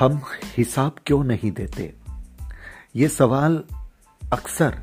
[0.00, 1.94] हम हिसाब क्यों नहीं देते?
[2.96, 3.64] ये सवाल
[4.32, 4.82] अक्सर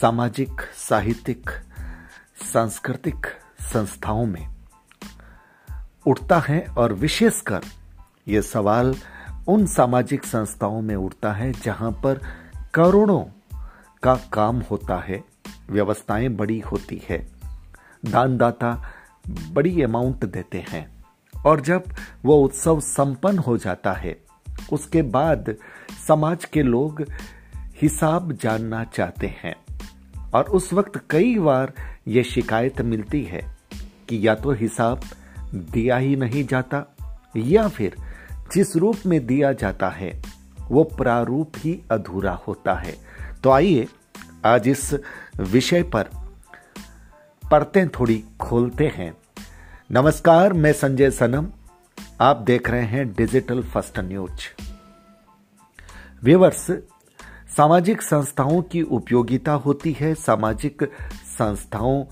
[0.00, 1.50] सामाजिक, साहित्यिक,
[2.52, 3.26] सांस्कृतिक
[3.72, 4.54] संस्थाओं में
[6.06, 7.60] उठता है और विशेषकर
[8.28, 8.94] ये सवाल
[9.48, 12.20] उन सामाजिक संस्थाओं में उठता है जहाँ पर
[12.74, 13.24] करोड़ों
[14.02, 15.24] का काम होता है,
[15.70, 17.28] व्यवस्थाएँ बड़ी होती है,
[18.04, 18.92] दानदाता
[19.28, 20.95] बड़ी अमाउंट देते हैं।
[21.46, 21.84] और जब
[22.24, 24.22] वो उत्सव संपन्न हो जाता है,
[24.72, 25.54] उसके बाद
[26.08, 27.04] समाज के लोग
[27.82, 29.56] हिसाब जानना चाहते हैं।
[30.34, 31.72] और उस वक्त कई बार
[32.08, 33.56] ये शिकायत मिलती है
[34.08, 35.00] कि या तो हिसाब
[35.54, 36.96] दिया ही नहीं जाता,
[37.36, 37.96] या फिर
[38.54, 40.22] जिस रूप में दिया जाता है,
[40.70, 42.96] वो प्रारूप ही अधूरा होता है।
[43.42, 43.88] तो आइए
[44.44, 44.94] आज इस
[45.40, 46.08] विषय पर
[47.50, 49.14] परतें थोड़ी खोलते हैं।
[49.90, 51.46] नमस्कार, मैं संजय सनम।
[52.20, 54.62] आप देख रहे हैं डिजिटल फ़र्स्ट न्यूज़।
[56.24, 56.70] व्यूवर्स,
[57.56, 60.82] सामाजिक संस्थाओं की उपयोगिता होती है, सामाजिक
[61.38, 62.04] संस्थाओं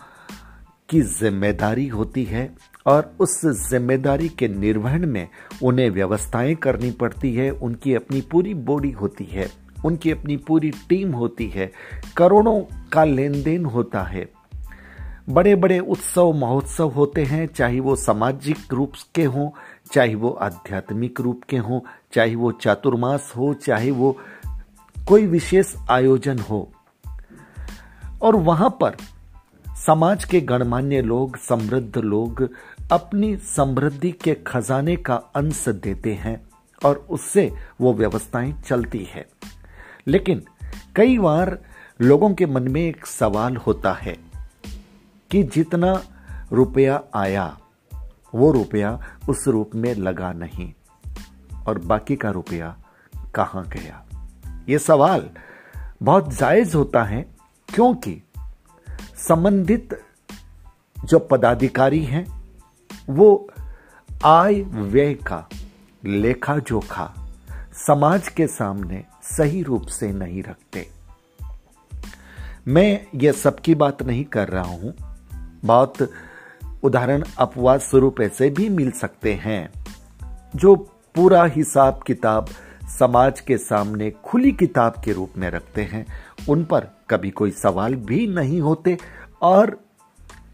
[0.88, 2.54] की ज़िम्मेदारी होती है,
[2.86, 5.28] और उस ज़िम्मेदारी के निर्वहन में
[5.62, 9.50] उन्हें व्यवस्थाएँ करनी पड़ती है, उनकी अपनी पूरी बॉडी होती है,
[9.84, 11.72] उनकी अपनी पूरी टीम होती है,
[12.16, 12.60] करोड़ों
[12.92, 14.43] का लेन देन होता है।
[15.28, 19.50] बड़े बड़े उत्सव, महोत्सव होते हैं, चाहे वो सामाजिक रूप के हों,
[19.92, 21.80] चाहे वो आध्यात्मिक रूप के हों,
[22.12, 24.18] चाहे वो चातुर्मास हो, चाहे वो
[25.08, 26.72] कोई विशेष आयोजन हो।
[28.22, 28.96] और वहाँ पर
[29.86, 32.48] समाज के गणमान्य लोग, समृद्ध लोग
[32.92, 36.48] अपनी समृद्धि के खजाने का अंश देते हैं
[36.84, 39.28] और उससे वो व्यवस्थाएँ चलती है।
[40.06, 40.42] लेकिन
[40.96, 41.58] कई बार
[42.00, 44.33] लोगों के मन में एक सवाल होता है
[45.34, 46.02] कि जितना
[46.52, 47.58] रुपया आया,
[48.34, 50.74] वो रुपया उस रूप में लगा नहीं।
[51.66, 52.78] और बाकी का रुपया
[53.34, 54.06] कहाँ गया?
[54.68, 55.30] ये सवाल
[56.02, 57.26] बहुत जायज़ होता है,
[57.74, 58.22] क्योंकि
[59.16, 60.02] संबंधित
[61.04, 62.42] जो पदाधिकारी हैं,
[63.08, 63.50] वो
[64.24, 65.48] आय व्यय का
[66.04, 67.14] लेखा जोखा
[67.72, 70.88] समाज के सामने सही रूप से नहीं रखते।
[72.68, 75.13] मैं ये सबकी बात नहीं कर रहा हूँ।
[75.64, 76.10] बहुत
[76.82, 79.70] उदाहरण अपवाद स्वरूप ऐसे भी मिल सकते हैं,
[80.56, 80.74] जो
[81.14, 82.46] पूरा हिसाब किताब
[82.98, 86.06] समाज के सामने खुली किताब के रूप में रखते हैं।
[86.48, 88.98] उन पर कभी कोई सवाल भी नहीं होते
[89.42, 89.78] और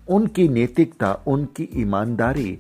[0.09, 2.59] उनकी नैतिकता, उनकी ईमानदारी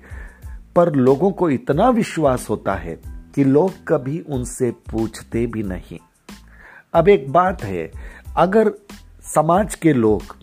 [0.77, 3.01] पर लोगों को इतना विश्वास होता है
[3.35, 5.99] कि लोग कभी उनसे पूछते भी नहीं।
[6.95, 7.91] अब एक बात है,
[8.37, 8.73] अगर
[9.35, 10.40] समाज के लोग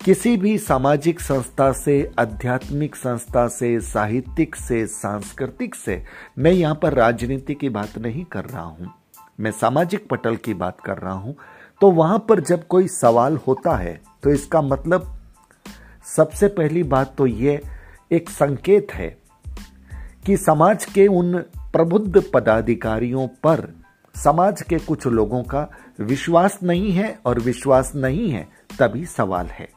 [0.00, 6.02] किसी भी सामाजिक संस्था से, आध्यात्मिक संस्था से, साहित्यिक से, सांस्कृतिक से,
[6.38, 8.92] मैं यहाँ पर राजनीति की बात नहीं कर रहा हूँ।
[9.40, 11.34] मैं सामाजिक पटल की बात कर रहा हूँ।
[11.80, 15.12] तो वहाँ पर जब कोई सवाल होता है तो इसका मतलब
[16.06, 17.60] सबसे पहली बात तो ये
[18.12, 19.08] एक संकेत है
[20.26, 21.38] कि समाज के उन
[21.72, 23.66] प्रबुद्ध पदाधिकारियों पर
[24.14, 25.68] समाज के कुछ लोगों का
[26.00, 28.46] विश्वास नहीं है और विश्वास नहीं है,
[28.78, 29.68] तभी सवाल है।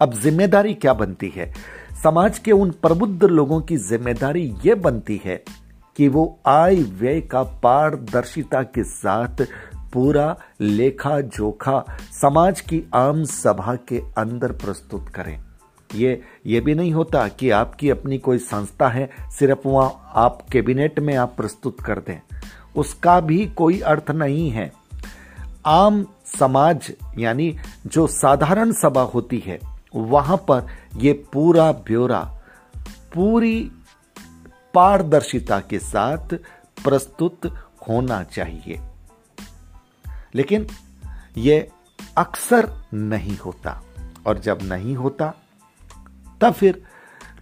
[0.00, 1.52] अब ज़िम्मेदारी क्या बनती है?
[2.02, 5.42] समाज के उन प्रबुद्ध लोगों की ज़िम्मेदारी यह बनती है
[5.96, 9.42] कि वो आय व्यय का पारदर्शिता के साथ
[9.92, 11.84] पूरा लेखा जोखा
[12.20, 15.38] समाज की आम सभा के अंदर प्रस्तुत करें।
[15.94, 20.98] ये ये भी नहीं होता कि आपकी अपनी कोई संस्था है, सिर्फ़ वहाँ आप कैबिनेट
[21.00, 22.20] में आप प्रस्तुत कर दें।
[22.76, 24.72] उसका भी कोई अर्थ नहीं है।
[25.66, 26.04] आम
[26.38, 27.56] समाज, यानी
[27.86, 30.66] जो साधारण सभा होती है वहाँ पर
[30.96, 32.42] ये पूरा ब्यौरा,
[33.14, 33.72] पूरी
[34.74, 36.34] पारदर्शिता के साथ
[36.84, 37.46] प्रस्तुत
[37.88, 38.80] होना चाहिए।
[40.34, 40.66] लेकिन
[41.36, 41.68] यह
[42.16, 43.82] अक्सर नहीं होता,
[44.26, 45.34] और जब नहीं होता,
[46.40, 46.82] तब फिर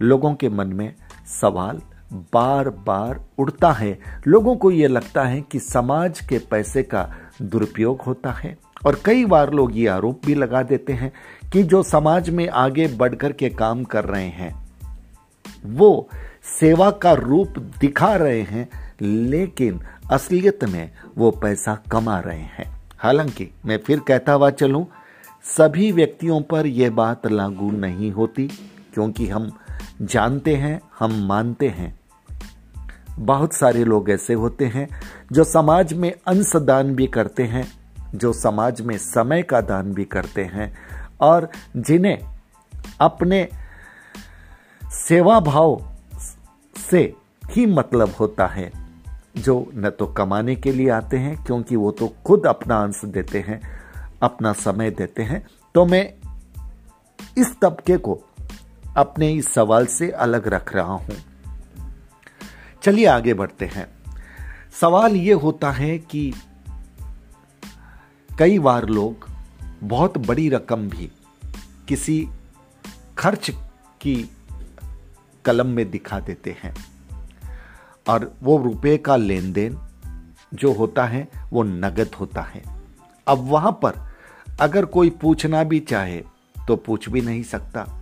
[0.01, 0.95] लोगों के मन में
[1.41, 1.81] सवाल
[2.13, 8.01] बार बार उड़ता है। लोगों को यह लगता है कि समाज के पैसे का दुरुपयोग
[8.01, 11.11] होता है। और कई बार लोग ये आरोप भी लगा देते हैं
[11.53, 14.69] कि जो समाज में आगे बढ़कर के काम कर रहे हैं,
[15.65, 16.09] वो
[16.59, 18.69] सेवा का रूप दिखा रहे हैं,
[19.01, 19.81] लेकिन
[20.11, 24.85] असलियत में वो पैसा कमा रहे हैं। हालाँकि मैं फिर कहता हुआ चलूँ,
[25.57, 28.47] सभी व्यक्तियों पर यह बात लागू नहीं होती,
[28.93, 29.51] क्योंकि हम
[30.01, 31.99] जानते हैं, हम मानते हैं।
[33.19, 34.87] बहुत सारे लोग ऐसे होते हैं
[35.31, 37.82] जो समाज में अंशदान भी करते हैं
[38.15, 40.77] जो समाज में समय का दान भी करते हैं
[41.21, 42.19] और जिन्हें
[42.99, 43.49] अपने
[44.91, 45.95] सेवा भाव
[46.89, 47.13] से
[47.45, 48.71] ही मतलब होता है,
[49.37, 53.39] जो न तो कमाने के लिए आते हैं, क्योंकि वो तो खुद अपना अंश देते
[53.39, 53.61] हैं,
[54.23, 56.13] अपना समय देते हैं। तो मैं
[57.37, 58.21] इस तबके को
[58.97, 61.15] अपने इस सवाल से अलग रख रहा हूँ।
[62.83, 63.87] चलिए आगे बढ़ते हैं।
[64.81, 66.33] सवाल ये होता है कि
[68.39, 69.29] कई बार लोग
[69.83, 71.11] बहुत बड़ी रकम भी
[71.87, 72.27] किसी
[73.17, 73.51] खर्च
[74.01, 74.31] की
[75.45, 76.75] कलम में दिखा देते हैं
[78.09, 79.79] और वो रुपए का लेन देन
[80.53, 82.63] जो होता है, वो नगद होता है।
[83.27, 84.15] अब वहाँ पर
[84.59, 86.23] अगर कोई पूछना भी चाहे
[86.67, 88.01] तो पूछ भी नहीं सकता।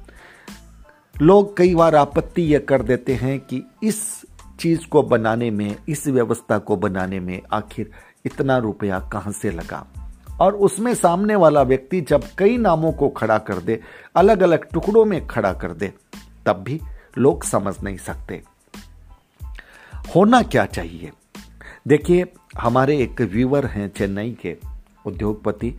[1.22, 4.26] लोग कई बार आपत्ति यह कर देते हैं कि इस
[4.60, 7.92] चीज़ को बनाने में, इस व्यवस्था को बनाने में आखिर
[8.26, 10.01] इतना रुपया कहाँ से लगा?
[10.42, 13.80] और उसमें सामने वाला व्यक्ति जब कई नामों को खड़ा कर दे
[14.16, 15.94] अलग अलग टुकड़ों में खड़ा कर दे,
[16.46, 16.80] तब भी
[17.18, 18.42] लोग समझ नहीं सकते।
[20.16, 21.12] होना क्या चाहिए?
[21.88, 22.26] देखिए,
[22.58, 24.56] हमारे एक व्यूवर हैं चेन्नई के
[25.06, 25.72] उद्योगपति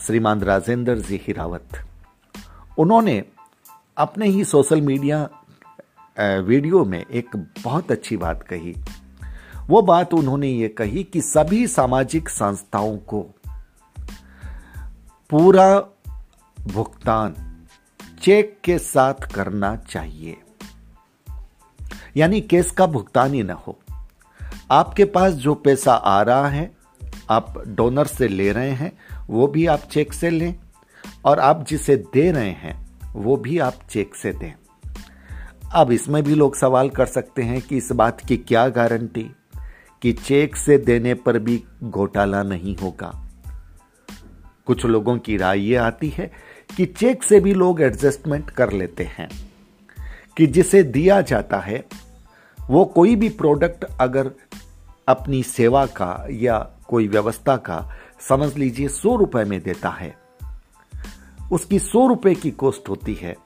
[0.00, 1.84] श्रीमान राजेंद्र जी हिरावत
[2.78, 3.22] उन्होंने
[3.96, 5.28] अपने ही सोशल मीडिया
[6.40, 8.74] वीडियो में एक बहुत अच्छी बात कही।
[9.68, 13.26] वो बात उन्होंने ये कही कि सभी सामाजिक संस्थाओं को
[15.30, 15.78] पूरा
[16.60, 17.56] भुगतान
[18.22, 20.36] चेक के साथ करना चाहिए।
[22.16, 23.78] यानी केस का भुगतान ही ना हो।
[24.70, 26.76] आपके पास जो पैसा आ रहा है,
[27.30, 28.92] आप डोनर से ले रहे हैं,
[29.26, 30.58] वो भी आप चेक से लें
[31.24, 34.52] और आप जिसे दे रहे हैं, वो भी आप चेक से दें।
[35.72, 39.30] अब इसमें भी लोग सवाल कर सकते हैं कि इस बात की क्या गारंटी
[40.02, 43.27] कि चेक से देने पर भी घोटाला नहीं होगा।
[44.68, 46.30] कुछ लोगों की राय ये आती है
[46.76, 49.28] कि चेक से भी लोग एडजस्टमेंट कर लेते हैं
[50.36, 51.84] कि जिसे दिया जाता है,
[52.58, 54.30] वो कोई भी प्रोडक्ट अगर
[55.08, 57.78] अपनी सेवा का या कोई व्यवस्था का,
[58.20, 60.14] समझ लीजिए, सौ रुपए में देता है,
[61.52, 63.36] उसकी सौ रुपए की कॉस्ट होती है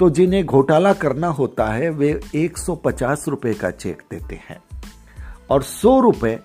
[0.00, 4.62] तो जिन्हें घोटाला करना होता है, वे एक सौ पचास रुपए का चेक देते हैं।
[5.50, 6.38] और सौ रुपए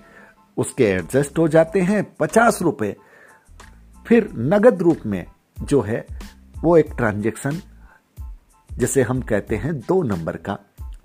[0.58, 2.96] उसके एडजस्ट हो जाते हैं, पचास रुपए
[4.10, 5.26] फिर नगद रूप में
[5.62, 6.08] जो है,
[6.62, 7.62] वो एक ट्रांजेक्शन,
[8.72, 10.58] जिसे हम कहते हैं दो नंबर का,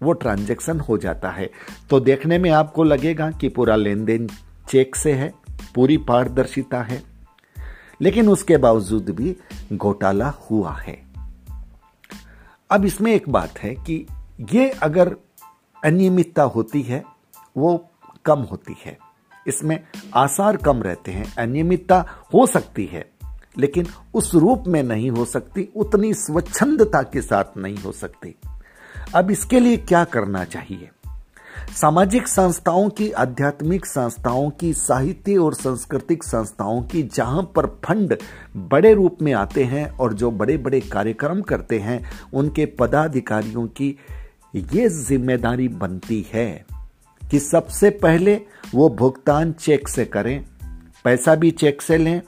[0.03, 1.51] वो ट्रांजेक्शन हो जाता है।
[1.91, 4.29] तो देखने में आपको लगेगा कि पूरा लेन देन
[4.69, 5.35] चेक से है,
[5.75, 7.03] पूरी पारदर्शिता है,
[8.01, 9.37] लेकिन उसके बावजूद भी
[9.73, 11.03] घोटाला हुआ है।
[12.71, 14.07] अब इसमें एक बात है कि
[14.53, 15.17] ये अगर
[15.85, 17.05] अनियमितता होती है,
[17.57, 17.91] वो
[18.25, 19.04] कम होती है।
[19.47, 19.81] इसमें
[20.15, 22.05] आसार कम रहते हैं, अनियमितता
[22.35, 23.11] हो सकती है,
[23.59, 28.35] लेकिन उस रूप में नहीं हो सकती, उतनी स्वच्छंदता के साथ नहीं हो सकती।
[29.15, 30.91] अब इसके लिए क्या करना चाहिए?
[31.81, 38.17] सामाजिक संस्थाओं की, आध्यात्मिक संस्थाओं की, साहित्य और सांस्कृतिक संस्थाओं की जहाँ पर फंड
[38.57, 42.05] बड़े रूप में आते हैं और जो बड़े बड़े कार्यक्रम करते हैं,
[42.35, 43.97] उनके पदाधिकारियों की
[44.55, 46.67] ये ज़िम्मेदारी बनती है।
[47.31, 48.41] कि सबसे पहले
[48.75, 50.45] वो भुगतान चेक से करें।
[51.05, 52.21] पैसा भी चेक से लें,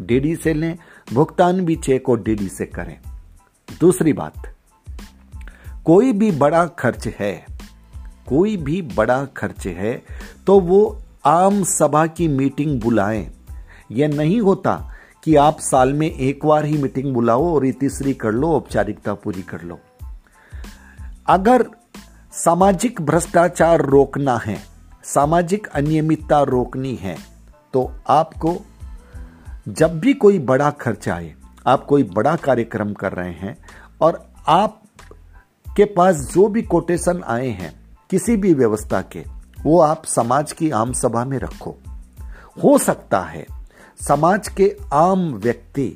[0.00, 0.76] डीडी से लें,
[1.12, 2.98] भुगतान भी चेक और डीडी से करें।
[3.80, 4.54] दूसरी बात,
[5.84, 7.46] कोई भी बड़ा खर्च है,
[8.26, 10.02] कोई भी बड़ा खर्च है
[10.46, 10.80] तो वो
[11.26, 13.30] आम सभा की मीटिंग बुलाएँ।
[13.92, 14.74] यह नहीं होता
[15.24, 19.42] कि आप साल में एक बार ही मीटिंग बुलाओ और तीसरी कर लो, औपचारिकता पूरी
[19.42, 19.78] कर लो।
[21.26, 21.66] अगर
[22.36, 24.56] सामाजिक भ्रष्टाचार रोकना है,
[25.04, 27.16] सामाजिक अनियमितता रोकनी है
[27.74, 28.54] तो आपको
[29.68, 31.34] जब भी कोई बड़ा खर्च आए,
[31.66, 33.56] आप कोई बड़ा कार्यक्रम कर रहे हैं
[34.00, 34.82] और आप
[35.66, 37.74] के पास जो भी कोटेशन आए हैं,
[38.10, 39.24] किसी भी व्यवस्था के,
[39.62, 41.76] वो आप समाज की आम सभा में रखो।
[42.64, 43.46] हो सकता है
[44.00, 45.94] समाज के आम व्यक्ति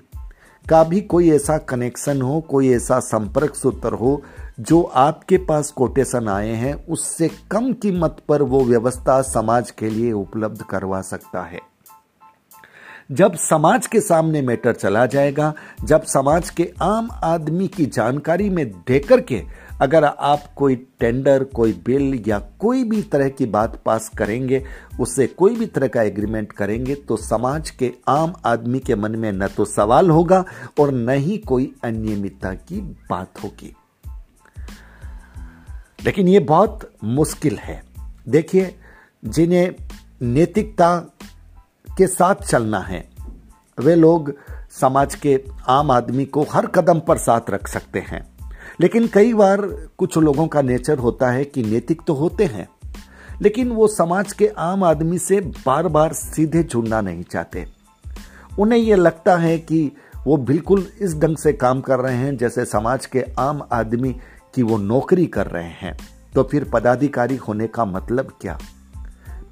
[0.66, 4.22] का भी कोई ऐसा कनेक्शन हो, कोई ऐसा संपर्क सूत्र हो
[4.60, 10.12] जो आपके पास कोटेशन आए हैं, उससे कम कीमत पर वो व्यवस्था समाज के लिए
[10.12, 11.60] उपलब्ध करवा सकता है।
[13.10, 15.52] जब समाज के सामने मैटर चला जाएगा,
[15.84, 19.42] जब समाज के आम आदमी की जानकारी में देकर के
[19.80, 24.64] अगर आप कोई टेंडर, कोई बिल या कोई भी तरह की बात पास करेंगे,
[25.00, 29.32] उससे कोई भी तरह का एग्रीमेंट करेंगे तो समाज के आम आदमी के मन में
[29.32, 30.44] न तो सवाल होगा
[30.80, 33.74] और न ही कोई अनियमितता की बात होगी।
[36.04, 37.82] लेकिन ये बहुत मुश्किल है।
[38.28, 38.74] देखिए,
[39.24, 39.74] जिन्हें
[40.22, 40.96] नैतिकता
[41.88, 43.08] के साथ चलना है,
[43.78, 44.32] वे लोग
[44.80, 48.22] समाज के आम आदमी को हर कदम पर साथ रख सकते हैं।
[48.80, 49.60] लेकिन कई बार
[49.98, 52.68] कुछ लोगों का नेचर होता है कि नैतिक तो होते हैं,
[53.42, 57.66] लेकिन वो समाज के आम आदमी से बार बार सीधे जुड़ना नहीं चाहते।
[58.58, 59.90] उन्हें यह लगता है कि
[60.26, 64.16] वो बिल्कुल इस ढंग से काम कर रहे हैं जैसे समाज के आम आदमी
[64.54, 65.96] की वो नौकरी कर रहे हैं
[66.34, 68.58] तो फिर पदाधिकारी होने का मतलब क्या?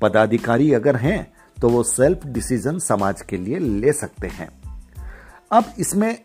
[0.00, 4.48] पदाधिकारी अगर हैं तो वो सेल्फ डिसीज़न समाज के लिए ले सकते हैं।
[5.52, 6.18] अब इसमें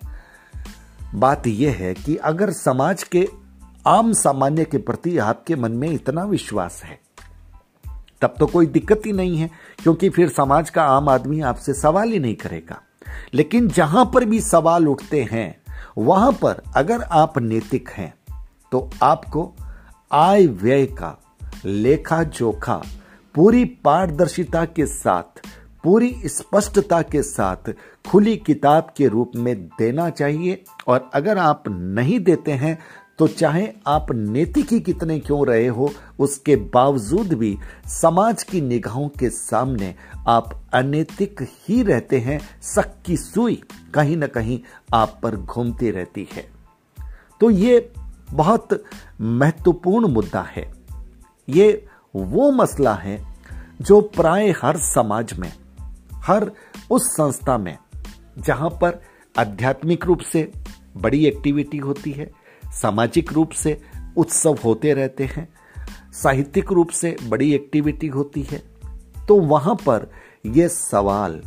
[1.16, 3.28] बात यह है कि अगर समाज के
[3.88, 7.00] आम सामान्य के प्रति आपके मन में इतना विश्वास है,
[8.22, 9.50] तब तो कोई दिक्कत ही नहीं है,
[9.84, 12.82] क्योंकि फिर समाज का आम आदमी आपसे सवाल ही नहीं करेगा।
[13.34, 15.56] लेकिन जहाँ पर भी सवाल उठते हैं,
[15.98, 18.14] वहाँ पर अगर आप नैतिक हैं
[18.74, 19.52] तो आपको
[20.12, 21.18] आय व्यय का,
[21.66, 22.82] लेखा जोखा,
[23.36, 25.42] पूरी पारदर्शिता के साथ,
[25.84, 27.72] पूरी स्पष्टता के साथ
[28.08, 32.78] खुली किताब के रूप में देना चाहिए। और अगर आप नहीं देते हैं
[33.20, 37.58] तो चाहे आप नैतिक ही कितने क्यों रहे हो, उसके बावजूद भी
[37.92, 39.94] समाज की निगाहों के सामने
[40.28, 43.62] आप अनैतिक ही रहते हैं शक की सुई
[43.94, 44.60] कहीं ना कहीं
[44.94, 46.48] आप पर घूमती रहती है।
[47.42, 47.80] तो ये
[48.34, 48.84] बहुत
[49.22, 50.72] महत्वपूर्ण मुद्दा है।
[51.50, 51.86] ये
[52.16, 53.18] वो मसला है
[53.82, 55.52] जो प्राय हर समाज में,
[56.18, 56.52] हर
[56.92, 57.78] उस संस्था में,
[58.40, 59.02] जहाँ पर
[59.36, 60.52] आध्यात्मिक रूप से
[60.98, 62.32] बड़ी एक्टिविटी होती है,
[62.74, 63.82] सामाजिक रूप से
[64.18, 65.48] उत्सव होते रहते हैं,
[66.14, 68.64] साहित्यिक रूप से बड़ी एक्टिविटी होती है
[69.28, 70.10] तो वहाँ पर
[70.46, 71.42] यह सवाल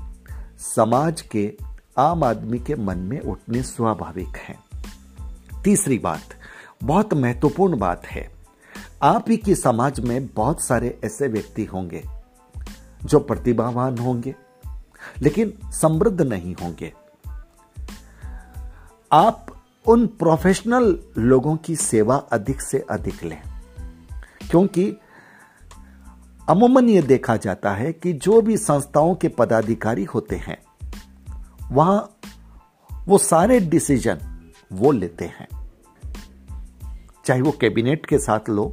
[0.58, 1.52] समाज के
[1.98, 4.58] आम आदमी के मन में उठने स्वाभाविक हैं।
[5.62, 6.34] तीसरी बात
[6.80, 8.28] बहुत महत्वपूर्ण बात है।
[9.02, 12.02] आप ही के समाज में बहुत सारे ऐसे व्यक्ति होंगे,
[13.04, 14.34] जो प्रतिभावान होंगे,
[15.22, 16.92] लेकिन समृद्ध नहीं होंगे।
[19.12, 19.46] आप
[19.86, 23.42] उन प्रोफेशनल लोगों की सेवा अधिक से अधिक लें,
[24.50, 24.88] क्योंकि
[26.48, 30.58] अमूमन यह देखा जाता है कि जो भी संस्थाओं के पदाधिकारी होते हैं,
[31.72, 32.16] वहाँ
[33.06, 35.48] वो सारे डिसीज़न वो लेते हैं।
[37.26, 38.72] चाहे वो कैबिनेट के साथ लो,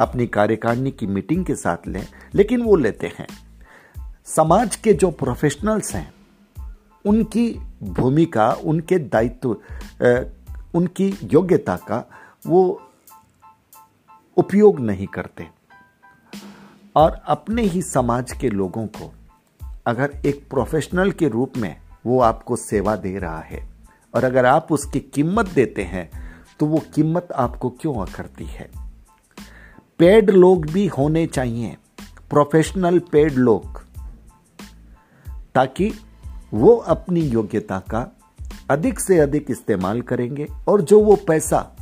[0.00, 3.26] अपनी कार्यकारिणी की मीटिंग के साथ लें, लेकिन वो लेते हैं।
[4.26, 6.12] समाज के जो प्रोफेशनल्स हैं,
[7.04, 7.50] उनकी
[7.82, 9.56] भूमिका, उनके दायित्व
[10.74, 12.04] उनकी योग्यता का
[12.46, 12.82] वो
[14.36, 15.48] उपयोग नहीं करते।
[16.96, 19.12] और अपने ही समाज के लोगों को,
[19.86, 21.76] अगर एक प्रोफेशनल के रूप में
[22.06, 23.68] वो आपको सेवा दे रहा है,
[24.14, 26.27] और अगर आप उसकी कीमत देते हैं
[26.60, 28.70] तो वो कीमत आपको क्यों अखरती है?
[29.98, 31.76] पेड लोग भी होने चाहिए
[32.30, 33.84] प्रोफेशनल पेड लोग,
[35.54, 35.92] ताकि
[36.54, 38.16] वो अपनी योग्यता का
[38.70, 41.76] अधिक से अधिक इस्तेमाल करेंगे और जो वो पैसा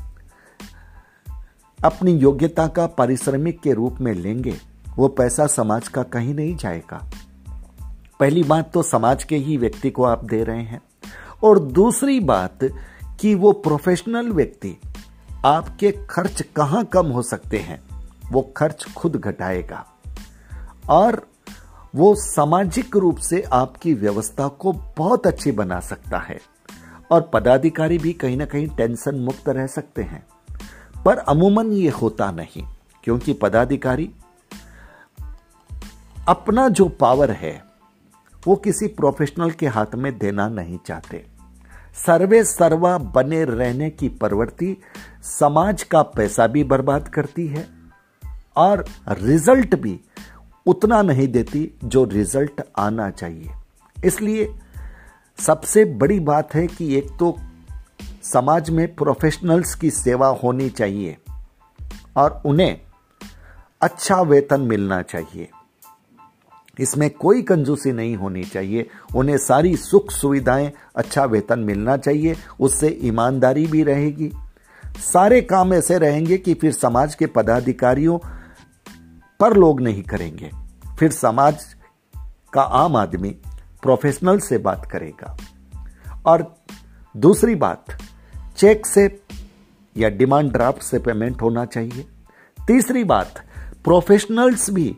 [1.84, 4.56] अपनी योग्यता का पारिश्रमिक के रूप में लेंगे,
[4.96, 7.10] वो पैसा समाज का कहीं नहीं जाएगा।
[8.20, 10.82] पहली बात तो समाज के ही व्यक्ति को आप दे रहे हैं।
[11.44, 12.58] और दूसरी बात
[13.20, 14.76] कि वो प्रोफेशनल व्यक्ति
[15.44, 17.82] आपके खर्च कहाँ कम हो सकते हैं,
[18.32, 19.86] वो खर्च खुद घटाएगा।
[20.90, 21.26] और
[21.94, 26.40] वो सामाजिक रूप से आपकी व्यवस्था को बहुत अच्छी बना सकता है।
[27.10, 30.26] और पदाधिकारी भी कहीं ना कहीं टेंशन मुक्त रह सकते हैं।
[31.04, 32.68] पर अमूमन ये होता नहीं,
[33.04, 34.10] क्योंकि पदाधिकारी
[36.28, 37.64] अपना जो पावर है,
[38.46, 41.35] वो किसी प्रोफेशनल के हाथ में देना नहीं चाहते।
[41.96, 44.76] सर्वे सर्वा बने रहने की प्रवृत्ति
[45.22, 47.66] समाज का पैसा भी बर्बाद करती है
[48.56, 50.00] और रिज़ल्ट भी
[50.66, 53.50] उतना नहीं देती जो रिज़ल्ट आना चाहिए।
[54.04, 54.48] इसलिए
[55.38, 57.36] सबसे बड़ी बात है कि एक तो
[58.22, 61.16] समाज में प्रोफेशनल्स की सेवा होनी चाहिए
[62.16, 62.80] और उन्हें
[63.80, 65.48] अच्छा वेतन मिलना चाहिए।
[66.80, 72.98] इसमें कोई कंजूसी नहीं होनी चाहिए। उन्हें सारी सुख सुविधाएँ अच्छा वेतन मिलना चाहिए। उससे
[73.02, 74.32] ईमानदारी भी रहेगी।
[74.98, 78.18] सारे काम ऐसे रहेंगे कि फिर समाज के पदाधिकारियों
[79.40, 80.50] पर लोग नहीं करेंगे।
[80.98, 81.64] फिर समाज
[82.52, 83.30] का आम आदमी
[83.82, 85.36] प्रोफेशनल से बात करेगा।
[86.26, 86.56] और
[87.16, 87.84] दूसरी बात
[88.56, 89.22] चेक से
[89.96, 92.06] या डिमांड ड्राफ्ट से पेमेंट होना चाहिए।
[92.66, 93.34] तीसरी बात
[93.84, 94.96] प्रोफेशनल्स भी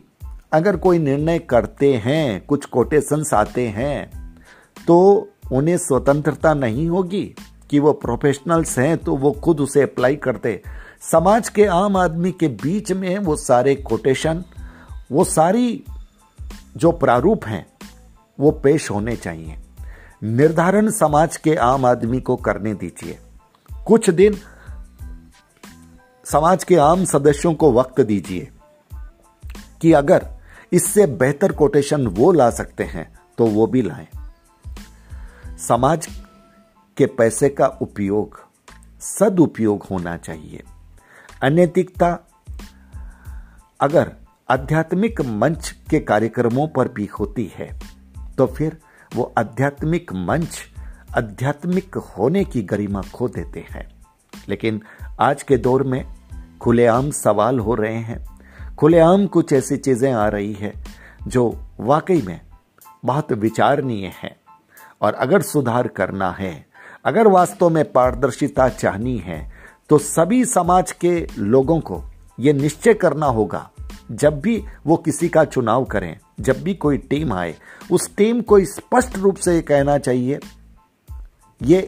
[0.51, 4.35] अगर कोई निर्णय करते हैं, कुछ कोटेशंस आते हैं
[4.87, 7.35] तो उन्हें स्वतंत्रता नहीं होगी
[7.69, 10.61] कि वो प्रोफेशनल्स हैं तो वो खुद उसे अप्लाई करते।
[11.01, 14.43] समाज के आम आदमी के बीच में वो सारे कोटेशन
[15.11, 15.83] वो सारी
[16.77, 17.65] जो प्रारूप हैं,
[18.39, 19.55] वो पेश होने चाहिए।
[20.23, 23.17] निर्धारण समाज के आम आदमी को करने दीजिए।
[23.87, 24.37] कुछ दिन
[26.25, 28.47] समाज के आम सदस्यों को वक्त दीजिए
[29.81, 30.27] कि अगर
[30.73, 34.07] इससे बेहतर कोटेशन वो ला सकते हैं तो वो भी लाएँ।
[35.57, 36.07] समाज
[36.97, 38.39] के पैसे का उपयोग,
[38.99, 40.63] सदुपयोग होना चाहिए।
[41.43, 42.19] अनैतिकता,
[43.79, 44.11] अगर
[44.49, 47.79] आध्यात्मिक मंच के कार्यक्रमों पर भी होती है
[48.37, 48.77] तो फिर
[49.15, 50.59] वो आध्यात्मिक मंच,
[51.17, 53.89] आध्यात्मिक होने की गरिमा खो देते हैं।
[54.49, 54.81] लेकिन
[55.21, 56.05] आज के दौर में
[56.61, 58.38] खुलेआम सवाल हो रहे हैं
[58.79, 60.71] खुलेआम कुछ ऐसी चीज़ें आ रही है
[61.27, 61.41] जो
[61.79, 62.39] वाकई में
[63.05, 64.35] बहुत विचारणीय है।
[65.01, 66.65] और अगर सुधार करना है,
[67.05, 69.39] अगर वास्तव में पारदर्शिता चाहनी है
[69.89, 72.01] तो सभी समाज के लोगों को
[72.39, 73.69] यह निश्चय करना होगा,
[74.11, 77.55] जब भी वो किसी का चुनाव करें, जब भी कोई टीम आए,
[77.91, 80.39] उस टीम को स्पष्ट रूप से ये कहना चाहिए,
[81.61, 81.79] ये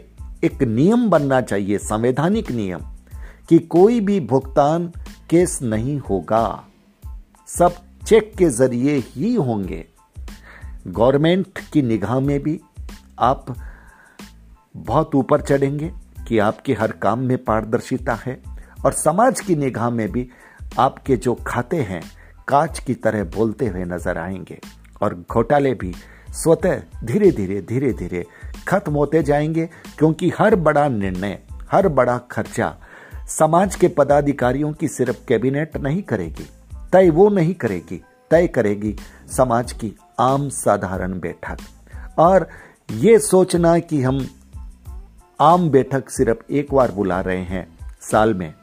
[0.44, 2.82] एक नियम बनना चाहिए, संवैधानिक नियम,
[3.50, 4.92] कि कोई भी भुगतान
[5.30, 6.68] केस नहीं होगा।
[7.58, 7.76] सब
[8.08, 9.86] चेक के ज़रिए ही होंगे।
[10.88, 12.60] गवर्नमेंट की निगाह में भी
[13.20, 13.46] आप
[14.78, 15.92] बहुत ऊपर चढ़ेंगे
[16.28, 18.38] कि आपके हर काम में पारदर्शिता है
[18.86, 20.30] और समाज की निगाह में भी
[20.80, 22.02] आपके जो खाते हैं,
[22.48, 24.60] कांच की तरह बोलते हुए नज़र आएँगे
[25.02, 25.94] और घोटाले भी
[26.34, 28.26] स्वतः धीरे धीरे धीरे धीरे
[28.68, 31.40] खत्म होते जाएँगे क्योंकि हर बड़ा निर्णय,
[31.72, 32.76] हर बड़ा खर्चा
[33.28, 36.50] समाज के पदाधिकारियों की सिर्फ़ कैबिनेट नहीं करेगी।
[36.94, 38.96] तय वो नहीं करेगी, तय करेगी
[39.32, 41.58] समाज की आम साधारण बैठक।
[42.20, 42.48] और
[42.92, 44.28] ये सोचना कि हम
[45.40, 47.68] आम बैठक सिर्फ़ एक बार बुला रहे हैं
[48.02, 48.54] साल में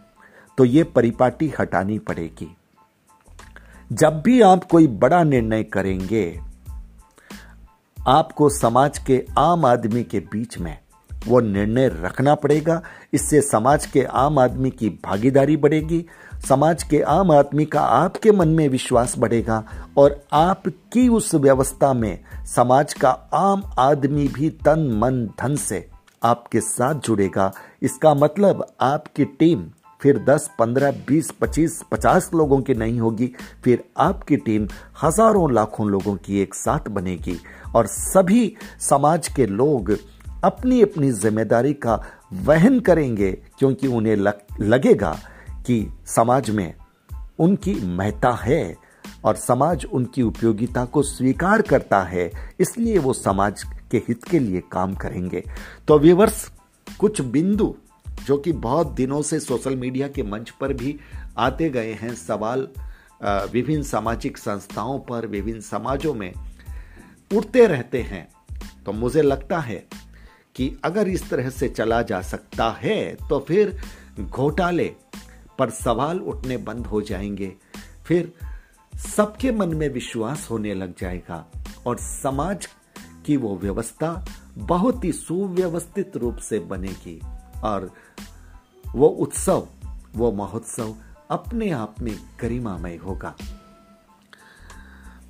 [0.58, 2.56] तो ये परिपाटी हटानी पड़ेगी।
[3.92, 6.40] जब भी आप कोई बड़ा निर्णय करेंगे,
[7.98, 10.78] आपको समाज के आम आदमी के बीच में
[11.26, 12.80] वो निर्णय रखना पड़ेगा।
[13.14, 16.04] इससे समाज के आम आदमी की भागीदारी बढ़ेगी।
[16.48, 19.62] समाज के आम आदमी का आपके मन में विश्वास बढ़ेगा
[19.98, 25.86] और आपकी उस व्यवस्था में समाज का आम आदमी भी तन मन धन से
[26.22, 29.66] आपके साथ जुड़ेगा। इसका मतलब आपकी टीम
[30.00, 33.30] फिर 10, 15, 20, 25, 50 लोगों की नहीं होगी
[33.64, 34.68] फिर आपकी टीम
[35.02, 37.36] हज़ारों लाखों लोगों की एक साथ बनेगी।
[37.76, 39.96] और सभी समाज के लोग
[40.44, 41.94] अपनी अपनी ज़िम्मेदारी का
[42.32, 45.18] वहन करेंगे क्योंकि उन्हें लग, लगेगा
[45.66, 46.74] कि समाज में
[47.38, 48.76] उनकी महत्ता है
[49.24, 54.62] और समाज उनकी उपयोगिता को स्वीकार करता है इसलिए वो समाज के हित के लिए
[54.72, 55.42] काम करेंगे।
[55.88, 56.50] तो व्यूवर्स
[57.00, 57.74] कुछ बिंदु
[58.26, 60.98] जो कि बहुत दिनों से सोशल मीडिया के मंच पर भी
[61.38, 62.68] आते गए हैं सवाल
[63.24, 66.32] विभिन्न सामाजिक संस्थाओं पर विभिन्न समाजों में
[67.36, 68.28] उठते रहते हैं।
[68.86, 69.86] तो मुझे लगता है
[70.58, 73.80] कि अगर इस तरह से चला जा सकता है तो फिर
[74.20, 74.94] घोटाले
[75.58, 77.56] पर सवाल उठने बंद हो जाएँगे।
[78.06, 78.32] फिर
[79.16, 81.46] सबके मन में विश्वास होने लग जाएगा
[81.86, 82.68] और समाज
[83.26, 84.26] की वो व्यवस्था
[84.58, 87.20] बहुत ही सुव्यवस्थित रूप से बनेगी।
[87.64, 87.90] और
[88.94, 89.68] वो उत्सव,
[90.16, 90.94] वो महोत्सव
[91.30, 93.36] अपने आप में गरिमामय होगा।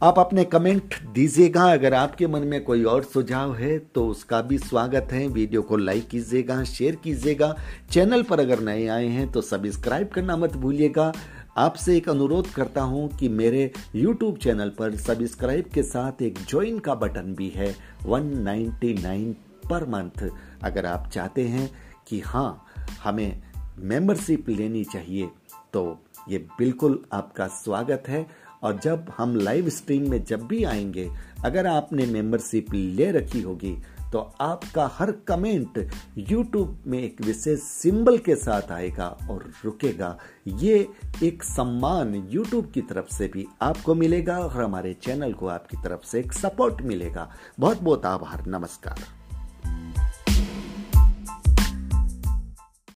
[0.03, 4.59] आप अपने कमेंट दीजिएगा। अगर आपके मन में कोई और सुझाव है तो उसका भी
[4.59, 7.55] स्वागत है। वीडियो को लाइक कीजिएगा, शेयर कीजिएगा।
[7.91, 11.13] चैनल पर अगर नए आए हैं तो सब्सक्राइब करना मत भूलिएगा।
[11.59, 16.79] आपसे एक अनुरोध करता हूँ कि मेरे YouTube चैनल पर सब्सक्राइब के साथ एक ज्वाइन
[16.79, 17.75] का बटन भी है
[18.07, 19.35] 199
[19.65, 20.29] पर मंथ।
[20.65, 21.71] अगर आप चाहते हैं
[22.09, 22.67] कि हाँ
[23.03, 23.43] हमें
[23.81, 25.29] मेंबरशिप लेनी चाहिए
[25.73, 28.27] तो ये बिल्कुल आपका स्वागत है।
[28.63, 31.11] और जब हम लाइव स्ट्रीम में जब भी आएँगे,
[31.45, 33.77] अगर आपने मेंबरशिप ले रखी होगी
[34.13, 35.91] तो आपका हर कमेंट
[36.31, 40.19] YouTube में एक विशेष सिंबल के साथ आएगा और रुकेगा।
[40.49, 40.89] ये
[41.23, 46.07] एक सम्मान YouTube की तरफ़ से भी आपको मिलेगा और हमारे चैनल को आपकी तरफ़
[46.07, 49.18] से एक सपोर्ट मिलेगा। बहुत बहुत आभार, नमस्कार।